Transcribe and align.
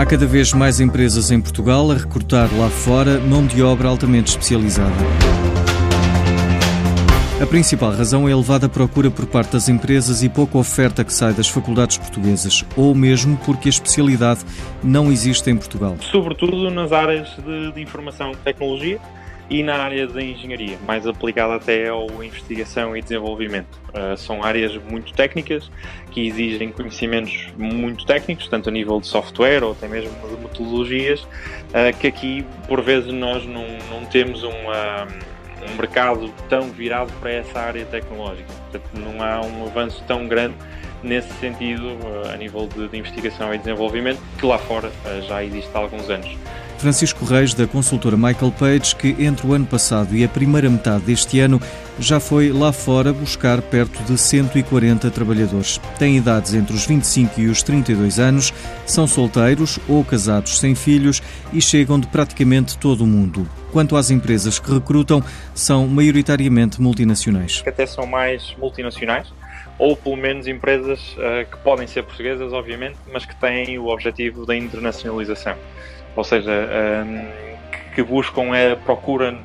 Há 0.00 0.06
cada 0.06 0.24
vez 0.24 0.54
mais 0.54 0.80
empresas 0.80 1.30
em 1.30 1.38
Portugal 1.38 1.90
a 1.90 1.94
recrutar 1.94 2.48
lá 2.56 2.70
fora 2.70 3.20
mão 3.20 3.46
de 3.46 3.62
obra 3.62 3.86
altamente 3.86 4.30
especializada. 4.30 4.94
A 7.38 7.44
principal 7.44 7.92
razão 7.92 8.26
é 8.26 8.32
a 8.32 8.34
elevada 8.34 8.66
procura 8.66 9.10
por 9.10 9.26
parte 9.26 9.52
das 9.52 9.68
empresas 9.68 10.22
e 10.22 10.30
pouca 10.30 10.56
oferta 10.56 11.04
que 11.04 11.12
sai 11.12 11.34
das 11.34 11.50
faculdades 11.50 11.98
portuguesas, 11.98 12.64
ou 12.78 12.94
mesmo 12.94 13.36
porque 13.44 13.68
a 13.68 13.70
especialidade 13.70 14.40
não 14.82 15.12
existe 15.12 15.50
em 15.50 15.56
Portugal. 15.58 15.94
Sobretudo 16.10 16.70
nas 16.70 16.92
áreas 16.92 17.28
de, 17.36 17.72
de 17.72 17.82
informação 17.82 18.32
e 18.32 18.36
tecnologia 18.36 18.98
e 19.50 19.64
na 19.64 19.78
área 19.78 20.06
da 20.06 20.22
engenharia, 20.22 20.78
mais 20.86 21.04
aplicada 21.08 21.56
até 21.56 21.88
ao 21.88 22.06
investigação 22.22 22.96
e 22.96 23.02
desenvolvimento. 23.02 23.80
Uh, 23.88 24.16
são 24.16 24.44
áreas 24.44 24.76
muito 24.76 25.12
técnicas 25.12 25.68
que 26.12 26.24
exigem 26.28 26.70
conhecimentos 26.70 27.48
muito 27.58 28.06
técnicos, 28.06 28.46
tanto 28.46 28.68
a 28.68 28.72
nível 28.72 29.00
de 29.00 29.08
software 29.08 29.64
ou 29.64 29.72
até 29.72 29.88
mesmo 29.88 30.12
de 30.28 30.40
metodologias, 30.40 31.22
uh, 31.22 31.98
que 31.98 32.06
aqui 32.06 32.46
por 32.68 32.80
vezes 32.80 33.12
nós 33.12 33.44
não, 33.44 33.66
não 33.90 34.06
temos 34.06 34.44
uma, 34.44 35.08
um 35.68 35.76
mercado 35.76 36.32
tão 36.48 36.70
virado 36.70 37.12
para 37.20 37.32
essa 37.32 37.58
área 37.58 37.84
tecnológica. 37.86 38.48
Portanto, 38.70 38.88
não 38.94 39.20
há 39.20 39.40
um 39.40 39.66
avanço 39.66 40.00
tão 40.06 40.28
grande 40.28 40.54
nesse 41.02 41.32
sentido 41.40 41.86
uh, 41.86 42.30
a 42.32 42.36
nível 42.36 42.68
de, 42.68 42.86
de, 42.86 42.96
investigação 42.96 43.52
e 43.52 43.58
desenvolvimento 43.58 44.20
que 44.38 44.46
lá 44.46 44.58
fora 44.58 44.92
já 45.26 45.42
existe 45.42 45.70
há 45.74 45.78
alguns 45.80 46.08
anos. 46.08 46.38
Francisco 46.80 47.26
Reis, 47.26 47.52
da 47.52 47.66
consultora 47.66 48.16
Michael 48.16 48.52
Page, 48.58 48.96
que 48.96 49.14
entre 49.18 49.46
o 49.46 49.52
ano 49.52 49.66
passado 49.66 50.16
e 50.16 50.24
a 50.24 50.28
primeira 50.28 50.70
metade 50.70 51.04
deste 51.04 51.38
ano 51.38 51.60
já 51.98 52.18
foi 52.18 52.50
lá 52.50 52.72
fora 52.72 53.12
buscar 53.12 53.60
perto 53.60 54.02
de 54.04 54.16
140 54.16 55.10
trabalhadores. 55.10 55.78
Têm 55.98 56.16
idades 56.16 56.54
entre 56.54 56.74
os 56.74 56.86
25 56.86 57.38
e 57.38 57.48
os 57.48 57.62
32 57.62 58.18
anos, 58.18 58.54
são 58.86 59.06
solteiros 59.06 59.78
ou 59.86 60.02
casados 60.02 60.58
sem 60.58 60.74
filhos 60.74 61.22
e 61.52 61.60
chegam 61.60 62.00
de 62.00 62.06
praticamente 62.06 62.78
todo 62.78 63.04
o 63.04 63.06
mundo. 63.06 63.46
Quanto 63.70 63.94
às 63.94 64.10
empresas 64.10 64.58
que 64.58 64.72
recrutam, 64.72 65.22
são 65.54 65.86
maioritariamente 65.86 66.80
multinacionais. 66.80 67.62
Até 67.66 67.84
são 67.84 68.06
mais 68.06 68.56
multinacionais 68.58 69.30
ou 69.78 69.94
pelo 69.96 70.16
menos 70.16 70.46
empresas 70.46 71.00
uh, 71.12 71.50
que 71.50 71.58
podem 71.58 71.86
ser 71.86 72.04
portuguesas, 72.04 72.52
obviamente, 72.52 72.96
mas 73.12 73.24
que 73.24 73.34
têm 73.36 73.78
o 73.78 73.86
objetivo 73.86 74.46
da 74.46 74.56
internacionalização 74.56 75.56
ou 76.16 76.24
seja, 76.24 76.50
um, 77.04 77.50
que 77.94 78.02
buscam 78.02 78.50
a 78.52 78.76
procura 78.76 79.36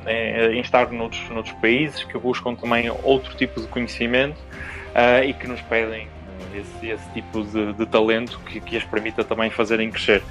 em 0.50 0.60
estar 0.60 0.90
noutros, 0.90 1.28
noutros 1.30 1.54
países, 1.60 2.04
que 2.04 2.16
buscam 2.18 2.54
também 2.54 2.90
outro 3.02 3.34
tipo 3.36 3.60
de 3.60 3.66
conhecimento 3.66 4.38
uh, 4.38 5.24
e 5.24 5.32
que 5.32 5.46
nos 5.46 5.60
pedem 5.62 6.08
esse, 6.54 6.88
esse 6.88 7.10
tipo 7.10 7.42
de, 7.42 7.72
de 7.72 7.86
talento 7.86 8.38
que, 8.46 8.60
que 8.60 8.76
as 8.76 8.84
permita 8.84 9.24
também 9.24 9.50
fazerem 9.50 9.90
crescer. 9.90 10.22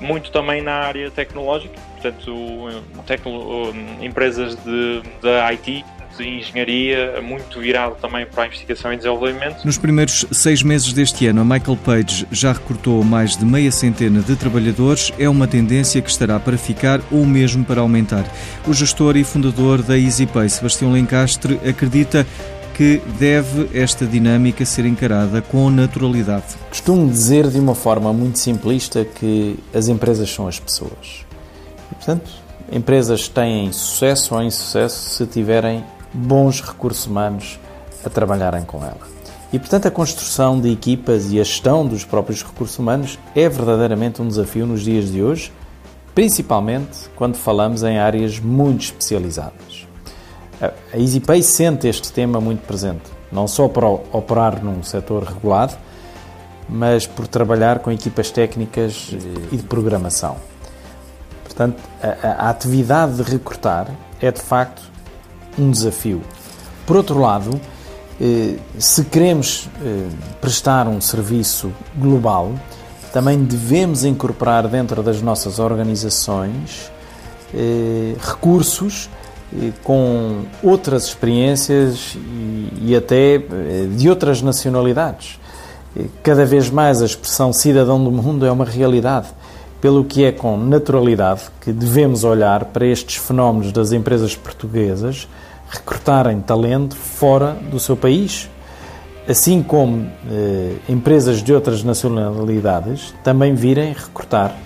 Muito 0.00 0.30
também 0.30 0.60
na 0.60 0.74
área 0.74 1.10
tecnológica, 1.10 1.74
portanto, 1.92 2.82
tecno, 3.06 3.72
empresas 4.00 4.56
de, 4.56 5.02
de 5.02 5.52
IT 5.52 5.84
de 6.16 6.28
engenharia, 6.28 7.20
muito 7.22 7.60
virado 7.60 7.96
também 8.00 8.26
para 8.26 8.44
a 8.44 8.46
investigação 8.46 8.92
e 8.92 8.96
desenvolvimento. 8.96 9.64
Nos 9.64 9.78
primeiros 9.78 10.26
seis 10.32 10.62
meses 10.62 10.92
deste 10.92 11.26
ano, 11.26 11.40
a 11.40 11.44
Michael 11.44 11.78
Page 11.84 12.26
já 12.30 12.52
recrutou 12.52 13.02
mais 13.02 13.36
de 13.36 13.44
meia 13.44 13.70
centena 13.70 14.20
de 14.20 14.36
trabalhadores. 14.36 15.12
É 15.18 15.28
uma 15.28 15.46
tendência 15.46 16.00
que 16.00 16.10
estará 16.10 16.38
para 16.38 16.56
ficar 16.56 17.00
ou 17.10 17.24
mesmo 17.24 17.64
para 17.64 17.80
aumentar. 17.80 18.24
O 18.66 18.72
gestor 18.72 19.16
e 19.16 19.24
fundador 19.24 19.82
da 19.82 19.98
EasyPay, 19.98 20.48
Sebastião 20.48 20.92
Lencastre, 20.92 21.60
acredita 21.68 22.26
que 22.74 23.00
deve 23.18 23.70
esta 23.72 24.04
dinâmica 24.04 24.64
ser 24.64 24.84
encarada 24.84 25.40
com 25.40 25.70
naturalidade. 25.70 26.56
Costumo 26.68 27.08
dizer 27.08 27.48
de 27.48 27.58
uma 27.58 27.74
forma 27.74 28.12
muito 28.12 28.38
simplista 28.38 29.04
que 29.04 29.56
as 29.72 29.86
empresas 29.86 30.28
são 30.28 30.48
as 30.48 30.58
pessoas. 30.58 31.24
E, 31.92 31.94
portanto, 31.94 32.30
empresas 32.72 33.28
têm 33.28 33.72
sucesso 33.72 34.34
ou 34.34 34.42
insucesso 34.42 35.10
se 35.10 35.26
tiverem 35.26 35.84
bons 36.14 36.60
recursos 36.60 37.06
humanos 37.06 37.58
a 38.04 38.08
trabalharem 38.08 38.62
com 38.62 38.78
ela. 38.78 39.14
E, 39.52 39.58
portanto, 39.58 39.86
a 39.86 39.90
construção 39.90 40.60
de 40.60 40.70
equipas 40.70 41.30
e 41.30 41.40
a 41.40 41.44
gestão 41.44 41.86
dos 41.86 42.04
próprios 42.04 42.42
recursos 42.42 42.78
humanos 42.78 43.18
é 43.34 43.48
verdadeiramente 43.48 44.22
um 44.22 44.28
desafio 44.28 44.66
nos 44.66 44.82
dias 44.82 45.10
de 45.10 45.22
hoje, 45.22 45.52
principalmente 46.14 47.08
quando 47.14 47.36
falamos 47.36 47.82
em 47.82 47.98
áreas 47.98 48.38
muito 48.38 48.82
especializadas. 48.82 49.86
A 50.60 50.96
EasyPay 50.96 51.42
sente 51.42 51.86
este 51.86 52.12
tema 52.12 52.40
muito 52.40 52.66
presente, 52.66 53.02
não 53.30 53.46
só 53.46 53.68
para 53.68 53.86
operar 53.86 54.64
num 54.64 54.82
setor 54.82 55.24
regulado, 55.24 55.74
mas 56.68 57.06
por 57.06 57.26
trabalhar 57.26 57.80
com 57.80 57.90
equipas 57.90 58.30
técnicas 58.30 59.10
e 59.52 59.56
de 59.56 59.62
programação. 59.64 60.36
Portanto, 61.44 61.80
a, 62.02 62.46
a 62.46 62.50
atividade 62.50 63.16
de 63.16 63.22
recrutar 63.22 63.88
é 64.20 64.32
de 64.32 64.40
facto 64.40 64.82
um 65.58 65.70
desafio. 65.70 66.22
Por 66.86 66.96
outro 66.96 67.18
lado, 67.18 67.60
eh, 68.20 68.56
se 68.78 69.04
queremos 69.04 69.68
eh, 69.82 70.08
prestar 70.40 70.86
um 70.86 71.00
serviço 71.00 71.72
global, 71.96 72.52
também 73.12 73.42
devemos 73.42 74.04
incorporar 74.04 74.68
dentro 74.68 75.02
das 75.02 75.20
nossas 75.20 75.58
organizações 75.58 76.90
eh, 77.52 78.14
recursos 78.20 79.08
com 79.84 80.42
outras 80.64 81.04
experiências 81.04 82.16
e 82.82 82.96
até 82.96 83.40
de 83.96 84.08
outras 84.08 84.42
nacionalidades. 84.42 85.38
Cada 86.24 86.44
vez 86.44 86.70
mais 86.70 87.00
a 87.00 87.04
expressão 87.04 87.52
cidadão 87.52 88.02
do 88.02 88.10
mundo 88.10 88.44
é 88.44 88.50
uma 88.50 88.64
realidade, 88.64 89.28
pelo 89.84 90.02
que 90.02 90.24
é 90.24 90.32
com 90.32 90.56
naturalidade 90.56 91.42
que 91.60 91.70
devemos 91.70 92.24
olhar 92.24 92.64
para 92.64 92.86
estes 92.86 93.16
fenómenos 93.16 93.70
das 93.70 93.92
empresas 93.92 94.34
portuguesas 94.34 95.28
recrutarem 95.68 96.40
talento 96.40 96.96
fora 96.96 97.52
do 97.70 97.78
seu 97.78 97.94
país, 97.94 98.48
assim 99.28 99.62
como 99.62 100.10
eh, 100.30 100.76
empresas 100.88 101.42
de 101.42 101.52
outras 101.52 101.84
nacionalidades 101.84 103.12
também 103.22 103.54
virem 103.54 103.92
recrutar 103.92 104.56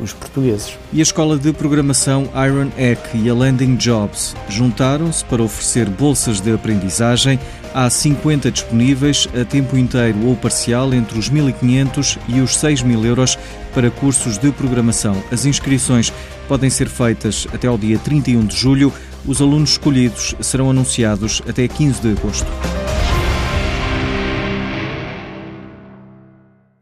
os 0.00 0.12
portugueses. 0.12 0.76
E 0.92 1.00
a 1.00 1.02
Escola 1.02 1.38
de 1.38 1.52
Programação 1.52 2.28
Iron 2.46 2.70
Egg 2.76 3.00
e 3.14 3.28
a 3.28 3.34
Landing 3.34 3.76
Jobs 3.76 4.34
juntaram-se 4.48 5.24
para 5.24 5.42
oferecer 5.42 5.88
bolsas 5.88 6.40
de 6.40 6.52
aprendizagem. 6.52 7.38
Há 7.72 7.88
50 7.88 8.50
disponíveis 8.50 9.28
a 9.40 9.44
tempo 9.44 9.76
inteiro 9.76 10.26
ou 10.26 10.36
parcial 10.36 10.92
entre 10.92 11.18
os 11.18 11.30
1.500 11.30 12.18
e 12.28 12.40
os 12.40 12.56
6.000 12.56 13.04
euros 13.04 13.38
para 13.72 13.90
cursos 13.90 14.38
de 14.38 14.50
programação. 14.50 15.22
As 15.30 15.44
inscrições 15.44 16.12
podem 16.48 16.68
ser 16.68 16.88
feitas 16.88 17.46
até 17.52 17.68
ao 17.68 17.78
dia 17.78 17.98
31 17.98 18.44
de 18.44 18.56
julho. 18.56 18.92
Os 19.24 19.40
alunos 19.40 19.70
escolhidos 19.70 20.34
serão 20.40 20.70
anunciados 20.70 21.40
até 21.48 21.68
15 21.68 22.00
de 22.00 22.10
agosto. 22.10 22.89